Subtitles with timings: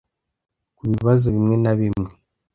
[0.75, 2.09] ku bibazo bimwe na bimwe